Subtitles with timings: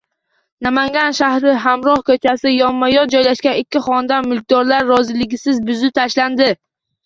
[0.67, 6.53] Namangan shahri Hamroh ko‘chasida yonma-yon joylashgan ikki xonadon mulkdorlar roziligisiz buzib tashlandi.